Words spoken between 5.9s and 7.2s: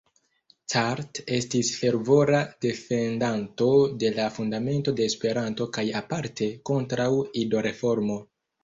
aparte kontraŭ